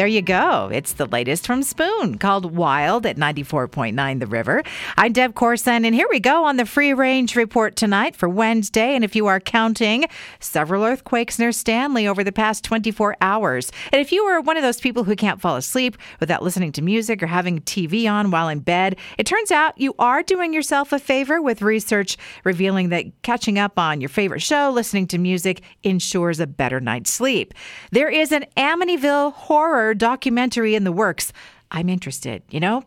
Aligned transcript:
There 0.00 0.06
you 0.06 0.22
go. 0.22 0.70
It's 0.72 0.94
the 0.94 1.04
latest 1.04 1.46
from 1.46 1.62
Spoon 1.62 2.16
called 2.16 2.56
Wild 2.56 3.04
at 3.04 3.18
94.9 3.18 4.18
The 4.18 4.26
River. 4.26 4.62
I'm 4.96 5.12
Deb 5.12 5.34
Corson, 5.34 5.84
and 5.84 5.94
here 5.94 6.06
we 6.08 6.20
go 6.20 6.46
on 6.46 6.56
the 6.56 6.64
free 6.64 6.94
range 6.94 7.36
report 7.36 7.76
tonight 7.76 8.16
for 8.16 8.26
Wednesday. 8.26 8.94
And 8.94 9.04
if 9.04 9.14
you 9.14 9.26
are 9.26 9.40
counting, 9.40 10.06
several 10.38 10.84
earthquakes 10.84 11.38
near 11.38 11.52
Stanley 11.52 12.06
over 12.06 12.24
the 12.24 12.32
past 12.32 12.64
24 12.64 13.18
hours. 13.20 13.70
And 13.92 14.00
if 14.00 14.10
you 14.10 14.22
are 14.22 14.40
one 14.40 14.56
of 14.56 14.62
those 14.62 14.80
people 14.80 15.04
who 15.04 15.14
can't 15.14 15.38
fall 15.38 15.56
asleep 15.56 15.98
without 16.18 16.42
listening 16.42 16.72
to 16.72 16.80
music 16.80 17.22
or 17.22 17.26
having 17.26 17.60
TV 17.60 18.10
on 18.10 18.30
while 18.30 18.48
in 18.48 18.60
bed, 18.60 18.96
it 19.18 19.26
turns 19.26 19.50
out 19.50 19.78
you 19.78 19.94
are 19.98 20.22
doing 20.22 20.54
yourself 20.54 20.94
a 20.94 20.98
favor 20.98 21.42
with 21.42 21.60
research 21.60 22.16
revealing 22.44 22.88
that 22.88 23.04
catching 23.20 23.58
up 23.58 23.78
on 23.78 24.00
your 24.00 24.08
favorite 24.08 24.40
show, 24.40 24.70
listening 24.70 25.06
to 25.08 25.18
music, 25.18 25.60
ensures 25.82 26.40
a 26.40 26.46
better 26.46 26.80
night's 26.80 27.10
sleep. 27.10 27.52
There 27.92 28.08
is 28.08 28.32
an 28.32 28.46
Amityville 28.56 29.34
horror 29.34 29.89
documentary 29.94 30.74
in 30.74 30.84
the 30.84 30.92
works. 30.92 31.32
I'm 31.72 31.88
interested, 31.88 32.42
you 32.50 32.60
know? 32.60 32.82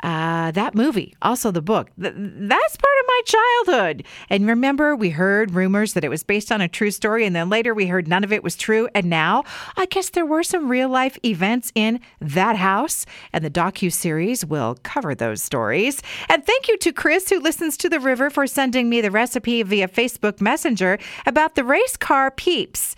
Uh, 0.00 0.52
that 0.52 0.76
movie, 0.76 1.16
also 1.22 1.50
the 1.50 1.60
book, 1.60 1.90
th- 2.00 2.14
that's 2.16 2.76
part 2.76 2.98
of 3.00 3.06
my 3.08 3.20
childhood. 3.24 4.04
And 4.30 4.46
remember, 4.46 4.94
we 4.94 5.10
heard 5.10 5.50
rumors 5.50 5.94
that 5.94 6.04
it 6.04 6.08
was 6.08 6.22
based 6.22 6.52
on 6.52 6.60
a 6.60 6.68
true 6.68 6.92
story, 6.92 7.26
and 7.26 7.34
then 7.34 7.48
later 7.48 7.74
we 7.74 7.86
heard 7.86 8.06
none 8.06 8.22
of 8.22 8.32
it 8.32 8.44
was 8.44 8.54
true. 8.54 8.88
And 8.94 9.10
now, 9.10 9.42
I 9.76 9.86
guess 9.86 10.10
there 10.10 10.24
were 10.24 10.44
some 10.44 10.68
real 10.68 10.88
life 10.88 11.18
events 11.24 11.72
in 11.74 11.98
that 12.20 12.54
house, 12.54 13.06
and 13.32 13.44
the 13.44 13.50
docu 13.50 13.92
series 13.92 14.46
will 14.46 14.76
cover 14.84 15.16
those 15.16 15.42
stories. 15.42 16.00
And 16.28 16.46
thank 16.46 16.68
you 16.68 16.78
to 16.78 16.92
Chris, 16.92 17.28
who 17.28 17.40
listens 17.40 17.76
to 17.78 17.88
the 17.88 17.98
river, 17.98 18.30
for 18.30 18.46
sending 18.46 18.88
me 18.88 19.00
the 19.00 19.10
recipe 19.10 19.64
via 19.64 19.88
Facebook 19.88 20.40
Messenger 20.40 20.98
about 21.26 21.56
the 21.56 21.64
race 21.64 21.96
car 21.96 22.30
peeps. 22.30 22.94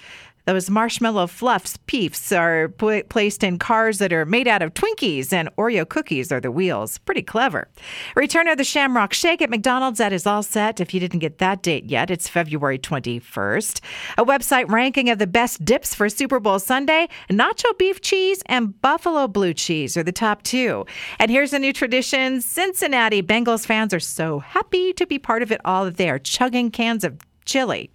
Those 0.51 0.69
marshmallow 0.69 1.29
fluffs, 1.29 1.77
peeps, 1.87 2.33
are 2.33 2.71
placed 2.71 3.45
in 3.45 3.57
cars 3.61 3.99
that 3.99 4.13
are 4.13 4.27
made 4.27 4.49
out 4.49 4.63
of 4.63 4.75
Twinkies, 4.75 5.33
and 5.33 5.49
Oreo 5.55 5.89
cookies 5.89 6.33
are 6.33 6.41
the 6.41 6.51
wheels. 6.51 6.99
Pretty 6.99 7.23
clever. 7.23 7.69
Return 8.17 8.49
of 8.49 8.59
the 8.59 8.65
Shamrock 8.65 9.13
Shake 9.13 9.43
at 9.43 9.49
McDonald's. 9.49 9.99
That 9.99 10.13
is 10.13 10.27
all 10.27 10.43
set. 10.43 10.81
If 10.81 10.93
you 10.93 10.99
didn't 10.99 11.21
get 11.21 11.39
that 11.39 11.63
date 11.63 11.85
yet, 11.85 12.11
it's 12.11 12.27
February 12.27 12.81
21st. 12.81 13.81
A 14.19 14.25
website 14.25 14.69
ranking 14.69 15.09
of 15.09 15.21
the 15.21 15.29
best 15.29 15.65
dips 15.65 15.95
for 15.95 16.09
Super 16.09 16.41
Bowl 16.41 16.59
Sunday 16.59 17.09
nacho 17.31 17.79
beef 17.79 18.01
cheese 18.01 18.43
and 18.47 18.83
buffalo 18.83 19.29
blue 19.29 19.55
cheese 19.55 19.97
are 19.97 20.03
the 20.03 20.11
top 20.11 20.43
two. 20.43 20.85
And 21.21 21.31
here's 21.31 21.53
a 21.53 21.61
new 21.61 21.73
tradition 21.73 22.41
Cincinnati 22.41 23.23
Bengals 23.23 23.65
fans 23.65 23.95
are 23.95 24.01
so 24.01 24.41
happy 24.41 24.93
to 24.95 25.07
be 25.07 25.21
part 25.21 25.45
of 25.45 25.53
it 25.53 25.61
all 25.65 25.85
that 25.85 25.97
they 25.97 26.11
are 26.11 26.19
chugging 26.19 26.73
cans 26.73 27.05
of 27.05 27.21
chili. 27.45 27.93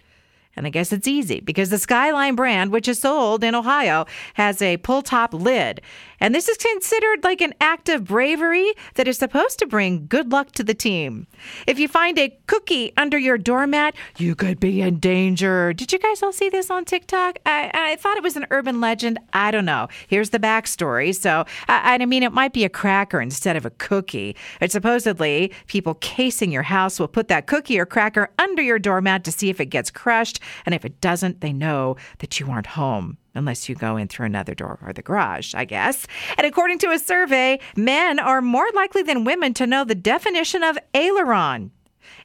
And 0.55 0.65
I 0.65 0.69
guess 0.69 0.91
it's 0.91 1.07
easy 1.07 1.41
because 1.41 1.69
the 1.69 1.77
Skyline 1.77 2.35
brand, 2.35 2.71
which 2.71 2.87
is 2.87 2.99
sold 2.99 3.43
in 3.43 3.55
Ohio, 3.55 4.05
has 4.35 4.61
a 4.61 4.77
pull 4.77 5.01
top 5.01 5.33
lid. 5.33 5.81
And 6.19 6.33
this 6.33 6.47
is 6.47 6.57
considered 6.57 7.23
like 7.23 7.41
an 7.41 7.53
act 7.59 7.89
of 7.89 8.05
bravery 8.05 8.73
that 8.95 9.07
is 9.07 9.17
supposed 9.17 9.59
to 9.59 9.67
bring 9.67 10.07
good 10.07 10.31
luck 10.31 10.51
to 10.53 10.63
the 10.63 10.73
team. 10.73 11.27
If 11.67 11.77
you 11.77 11.87
find 11.87 12.17
a 12.17 12.37
cookie 12.47 12.93
under 12.95 13.17
your 13.17 13.37
doormat, 13.37 13.95
you 14.17 14.33
could 14.33 14.59
be 14.59 14.81
in 14.81 14.99
danger. 14.99 15.73
Did 15.73 15.91
you 15.91 15.99
guys 15.99 16.23
all 16.23 16.31
see 16.31 16.49
this 16.49 16.71
on 16.71 16.85
TikTok? 16.85 17.39
I, 17.45 17.69
I 17.73 17.95
thought 17.97 18.17
it 18.17 18.23
was 18.23 18.37
an 18.37 18.47
urban 18.49 18.79
legend. 18.79 19.19
I 19.33 19.51
don't 19.51 19.65
know. 19.65 19.89
Here's 20.07 20.29
the 20.29 20.39
backstory. 20.39 21.13
So, 21.13 21.45
I, 21.67 21.97
I 21.99 22.05
mean, 22.05 22.23
it 22.23 22.31
might 22.31 22.53
be 22.53 22.63
a 22.63 22.69
cracker 22.69 23.19
instead 23.19 23.55
of 23.55 23.65
a 23.65 23.71
cookie. 23.71 24.35
But 24.59 24.71
supposedly, 24.71 25.51
people 25.67 25.95
casing 25.95 26.51
your 26.51 26.63
house 26.63 26.99
will 26.99 27.07
put 27.07 27.27
that 27.27 27.45
cookie 27.45 27.77
or 27.77 27.85
cracker 27.85 28.29
under 28.39 28.61
your 28.61 28.79
doormat 28.79 29.23
to 29.25 29.31
see 29.31 29.49
if 29.49 29.59
it 29.59 29.67
gets 29.67 29.91
crushed. 29.91 30.39
And 30.65 30.75
if 30.75 30.85
it 30.85 31.01
doesn't, 31.01 31.41
they 31.41 31.53
know 31.53 31.95
that 32.19 32.39
you 32.39 32.49
aren't 32.49 32.67
home 32.67 33.17
unless 33.33 33.67
you 33.67 33.75
go 33.75 33.97
in 33.97 34.07
through 34.07 34.25
another 34.25 34.55
door 34.55 34.79
or 34.81 34.93
the 34.93 35.01
garage, 35.01 35.53
I 35.53 35.65
guess. 35.65 36.07
And 36.37 36.47
according 36.47 36.79
to 36.79 36.91
a 36.91 36.99
survey, 36.99 37.59
men 37.75 38.19
are 38.19 38.41
more 38.41 38.67
likely 38.73 39.03
than 39.03 39.25
women 39.25 39.53
to 39.55 39.67
know 39.67 39.83
the 39.83 39.95
definition 39.95 40.63
of 40.63 40.77
aileron. 40.93 41.71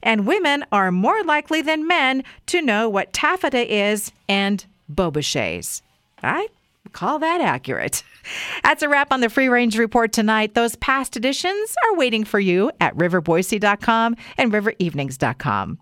And 0.03 0.25
women 0.25 0.65
are 0.71 0.91
more 0.91 1.23
likely 1.23 1.61
than 1.61 1.87
men 1.87 2.23
to 2.47 2.61
know 2.61 2.89
what 2.89 3.13
taffeta 3.13 3.73
is 3.73 4.11
and 4.27 4.65
Bobachets. 4.91 5.81
I 6.23 6.47
call 6.91 7.19
that 7.19 7.41
accurate. 7.41 8.03
That's 8.63 8.83
a 8.83 8.89
wrap 8.89 9.11
on 9.11 9.21
the 9.21 9.29
Free 9.29 9.47
Range 9.47 9.77
Report 9.77 10.11
tonight. 10.11 10.53
Those 10.53 10.75
past 10.75 11.17
editions 11.17 11.75
are 11.85 11.97
waiting 11.97 12.23
for 12.23 12.39
you 12.39 12.71
at 12.79 12.95
riverboise.com 12.95 14.15
and 14.37 14.51
riverevenings.com. 14.51 15.79